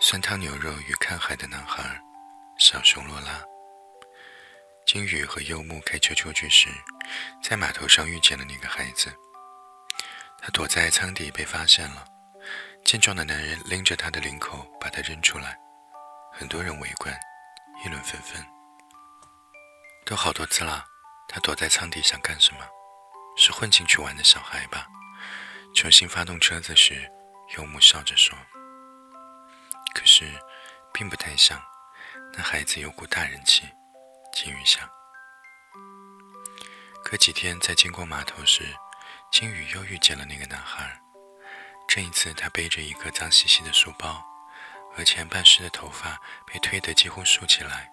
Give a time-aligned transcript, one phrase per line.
[0.00, 2.00] 酸汤牛肉与看海的男孩，
[2.58, 3.42] 小熊罗拉。
[4.86, 6.68] 金鱼和柚木开车出去时，
[7.42, 9.12] 在码头上遇见了那个孩子。
[10.38, 12.04] 他躲在舱底被发现了，
[12.84, 15.58] 健壮的男人拎着他的领口把他扔出来，
[16.32, 17.12] 很多人围观，
[17.84, 18.44] 议论纷纷。
[20.04, 20.84] 都好多次了，
[21.26, 22.60] 他躲在舱底想干什么？
[23.36, 24.86] 是混进去玩的小孩吧？
[25.74, 27.10] 重新发动车子时，
[27.56, 28.38] 柚木笑着说。
[29.96, 30.30] 可是，
[30.92, 31.58] 并不太像。
[32.34, 33.66] 那孩子有股大人气，
[34.30, 34.86] 金鱼想。
[37.02, 38.76] 隔几天在经过码头时，
[39.32, 41.00] 金鱼又遇见了那个男孩。
[41.88, 44.22] 这一次，他背着一个脏兮兮的书包，
[44.96, 47.90] 额前半湿的头发被推得几乎竖起来，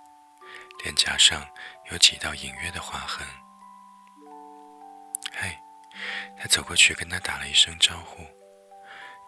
[0.84, 1.48] 脸颊上
[1.90, 3.26] 有几道隐约的划痕。
[5.32, 5.58] 嘿，
[6.38, 8.28] 他走过去跟他打了一声招呼。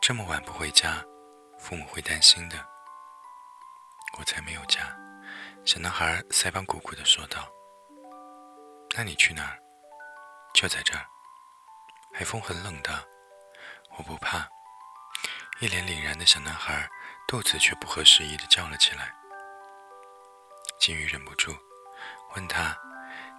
[0.02, 1.02] 这么晚不回家？
[1.58, 2.58] 父母会担心的。
[4.18, 4.96] 我才没有家，
[5.66, 7.48] 小男孩腮帮鼓鼓的说道。
[8.96, 9.60] 那你去哪儿？
[10.54, 11.06] 就在这儿。
[12.14, 12.92] 海风很冷的。
[13.98, 14.48] 我不怕。
[15.60, 16.90] 一脸凛然的小男孩
[17.28, 19.14] 肚子却不合时宜的叫了起来。
[20.80, 21.56] 金鱼忍不住
[22.36, 22.78] 问他：“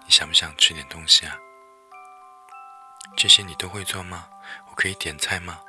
[0.05, 1.37] 你想不想吃点东西啊？”
[3.17, 4.29] 这些你都会做吗？
[4.69, 5.61] 我可以点菜吗？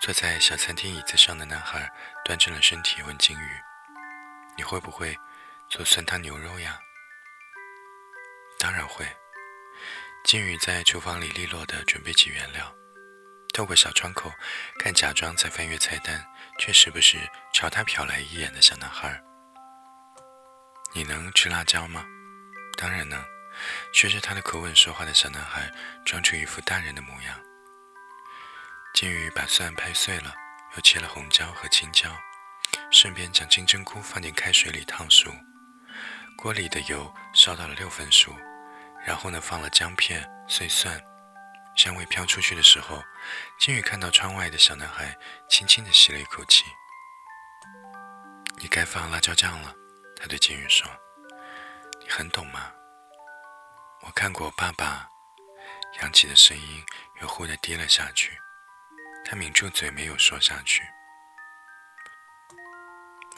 [0.00, 1.90] 坐在小餐厅椅子上的男孩
[2.24, 3.60] 端正了身体，问金鱼
[4.56, 5.18] ：“你会不会
[5.68, 6.78] 做酸汤牛肉呀
[8.58, 9.06] ？”“当然会。”
[10.24, 12.74] 金鱼在厨房里利落地准备起原料，
[13.54, 14.32] 透过小窗口
[14.78, 16.26] 看假装在翻阅菜单，
[16.58, 17.18] 却时不时
[17.52, 19.22] 朝他瞟来一眼的小男孩。
[20.94, 22.04] “你能吃辣椒吗
[22.76, 23.22] ？”“当然能。”
[23.92, 25.70] 学着他的口吻说话的小男孩
[26.06, 27.38] 装出一副大人的模样。
[29.00, 30.34] 金鱼把蒜拍碎了，
[30.74, 32.14] 又切了红椒和青椒，
[32.90, 35.32] 顺便将金针菇放进开水里烫熟。
[36.36, 38.30] 锅里的油烧到了六分熟，
[39.06, 41.02] 然后呢放了姜片、碎蒜，
[41.74, 43.02] 香味飘出去的时候，
[43.58, 45.16] 金鱼看到窗外的小男孩
[45.48, 46.66] 轻轻地吸了一口气。
[48.58, 49.74] 你该放辣椒酱了，
[50.14, 50.86] 他对金鱼说
[52.04, 52.70] ：“你很懂吗？”
[54.04, 55.08] 我看过爸爸。
[56.02, 56.84] 扬起的声音
[57.22, 58.38] 又忽地低了下去。
[59.24, 60.82] 他抿住嘴，没有说下去。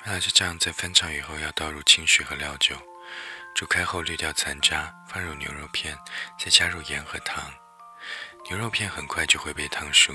[0.04, 2.76] 辣椒酱在翻炒以后要倒入清水和料酒，
[3.54, 5.97] 煮开后滤掉残渣，放入牛肉片，
[6.38, 7.53] 再加入盐和糖。
[8.48, 10.12] 牛肉片很快就会被烫熟，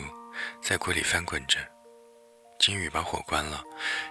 [0.61, 1.59] 在锅里翻滚着。
[2.59, 3.63] 金鱼把火关了，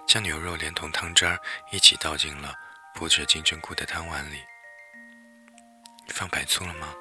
[0.06, 1.39] 将牛肉连同汤汁儿
[1.72, 2.55] 一起倒进了
[2.95, 4.41] 铺着金针菇的汤碗里。
[6.09, 6.95] 放白醋了吗？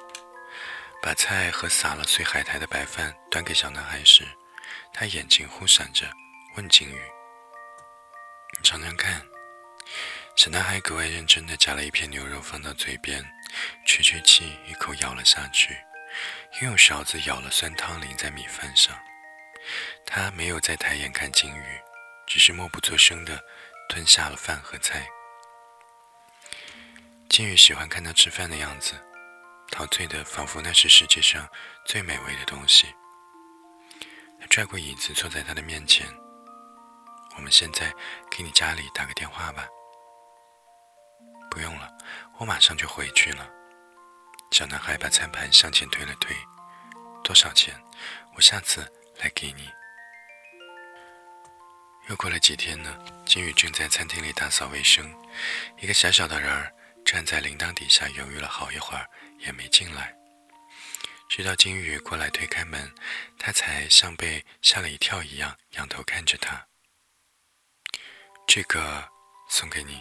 [1.00, 4.26] 把菜和撒了碎海苔的白饭端给小男孩时。
[4.92, 6.10] 他眼睛忽闪着，
[6.56, 7.00] 问金鱼
[8.56, 9.22] ：“你尝尝看。”
[10.36, 13.24] 小男孩格外认真地夹了一片牛肉放到嘴边，
[13.86, 15.74] 吹吹气，一口咬了下去，
[16.60, 18.94] 又用勺子舀了酸汤淋在米饭上。
[20.04, 21.80] 他没有再抬眼看金鱼，
[22.26, 23.42] 只是默不作声地
[23.88, 25.06] 吞下了饭和菜。
[27.30, 28.92] 金鱼喜欢看他吃饭的样子，
[29.70, 31.48] 陶醉的仿佛那是世界上
[31.86, 32.94] 最美味的东西。
[34.46, 36.06] 拽过椅子坐在他的面前。
[37.36, 37.92] 我们现在
[38.30, 39.66] 给你家里打个电话吧。
[41.50, 41.90] 不用了，
[42.38, 43.48] 我马上就回去了。
[44.52, 46.34] 小男孩把餐盘向前推了推。
[47.22, 47.74] 多少钱？
[48.34, 48.80] 我下次
[49.18, 49.68] 来给你。
[52.08, 52.96] 又过了几天呢？
[53.26, 55.12] 金宇正在餐厅里打扫卫生，
[55.78, 56.72] 一个小小的人儿
[57.04, 59.04] 站在铃铛底下犹豫了好一会儿，
[59.40, 60.14] 也没进来。
[61.36, 62.94] 直到金鱼过来推开门，
[63.38, 66.66] 他才像被吓了一跳一样仰头看着他。
[68.46, 69.06] 这个
[69.46, 70.00] 送给你。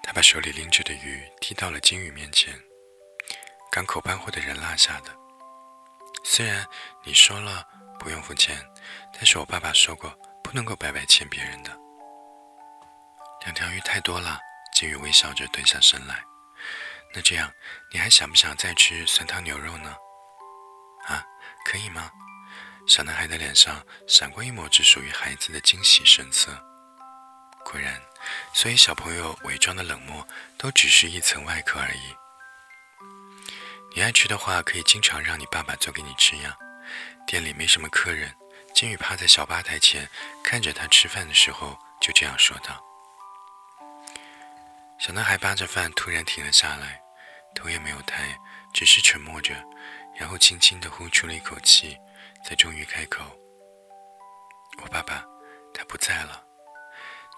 [0.00, 2.56] 他把手里拎着的鱼递到了金鱼面前。
[3.72, 5.12] 港口搬货的人落下的。
[6.22, 6.64] 虽然
[7.02, 7.66] 你说了
[7.98, 8.64] 不用付钱，
[9.12, 10.08] 但是我爸爸说过
[10.40, 11.76] 不能够白白欠别人的。
[13.40, 14.38] 两条鱼太多了。
[14.72, 16.22] 金鱼微笑着蹲下身来。
[17.12, 17.52] 那这样，
[17.90, 19.96] 你还想不想再吃酸汤牛肉呢？
[21.06, 21.24] 啊，
[21.64, 22.10] 可以吗？
[22.86, 26.52] 小男孩的脸上闪过一抹只属于孩子的惊喜神色。
[27.64, 28.00] 果然，
[28.52, 30.26] 所以小朋友伪装的冷漠
[30.58, 32.16] 都只是一层外壳而已。
[33.94, 36.56] 你爱吃的话，可以经常让你爸爸做给你吃呀。
[37.26, 38.34] 店里没什么客人，
[38.74, 40.08] 金宇趴在小吧台前
[40.42, 42.82] 看着他吃饭的时候，就这样说道。
[44.98, 47.00] 小男孩扒着饭，突然停了下来。
[47.54, 48.38] 头也没有抬，
[48.72, 49.54] 只是沉默着，
[50.14, 51.96] 然后轻轻地呼出了一口气，
[52.44, 53.24] 才终于开口
[54.82, 55.24] ：“我爸爸，
[55.72, 56.44] 他不在了。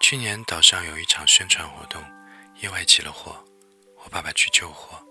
[0.01, 2.03] 去年岛上有一场宣传活动，
[2.55, 3.43] 意外起了火，
[4.03, 5.01] 我爸爸去救火。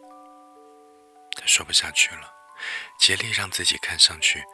[1.36, 2.32] 他说不下去了，
[3.00, 4.44] 竭力让自己看上去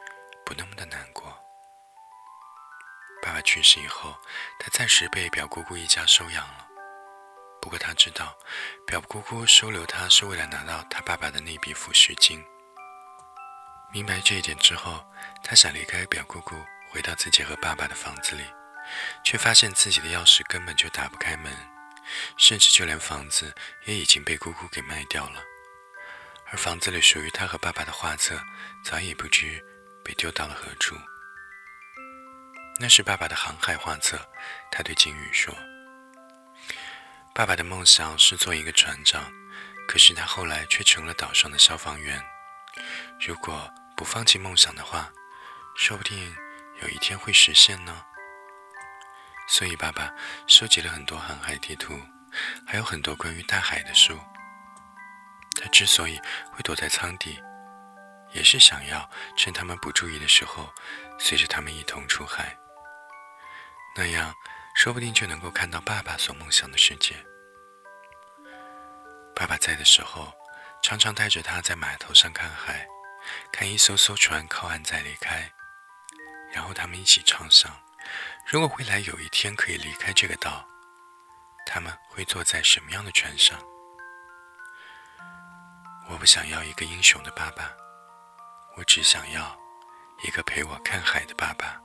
[0.45, 1.37] 不那么的难过。
[3.21, 4.15] 爸爸去世以后，
[4.57, 6.67] 他暂时被表姑姑一家收养了。
[7.61, 8.35] 不过他知道，
[8.87, 12.43] 表姑姑收留他是为了拿到他爸爸的那笔抚恤金。
[13.93, 15.05] 明白这一点之后，
[15.43, 16.55] 他想离开表姑姑，
[16.89, 18.43] 回到自己和爸爸的房子里，
[19.21, 21.51] 却发现自己的钥匙根本就打不开门，
[22.37, 23.53] 甚至就连房子
[23.83, 25.43] 也已经被姑姑给卖掉了。
[26.47, 28.41] 而房子里属于他和爸爸的画册，
[28.81, 29.61] 早已不知
[30.05, 30.95] 被丢到了何处。
[32.79, 34.17] 那是爸爸的航海画册，
[34.71, 35.53] 他对金宇说
[37.35, 39.29] ：“爸爸的梦想是做一个船长，
[39.85, 42.23] 可是他后来却成了岛上的消防员。
[43.19, 45.11] 如果不放弃梦想的话，
[45.75, 46.35] 说不定
[46.81, 48.05] 有一天会实现呢。”
[49.47, 50.13] 所以，爸爸
[50.47, 51.99] 收集了很多航海地图，
[52.65, 54.17] 还有很多关于大海的书。
[55.61, 56.17] 他之所以
[56.53, 57.37] 会躲在舱底，
[58.31, 60.73] 也是想要趁他们不注意的时候，
[61.19, 62.57] 随着他们一同出海。
[63.93, 64.33] 那样，
[64.73, 67.13] 说不定就能够看到爸爸所梦想的世界。
[69.35, 70.33] 爸爸在的时候，
[70.81, 72.87] 常常带着他在码头上看海，
[73.51, 75.51] 看一艘艘船靠岸再离开，
[76.51, 77.71] 然后他们一起畅想：
[78.47, 80.65] 如果未来有一天可以离开这个岛，
[81.65, 83.57] 他们会坐在什么样的船上？
[86.09, 87.71] 我不想要一个英雄的爸爸，
[88.75, 89.57] 我只想要
[90.23, 91.79] 一个陪我看海的爸爸。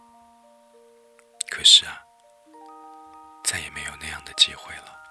[1.49, 2.01] 可是啊，
[3.45, 5.06] 再也没有那样的机会了。